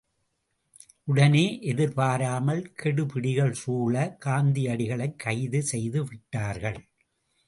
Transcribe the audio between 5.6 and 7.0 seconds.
செய்து விட்டார்கள்.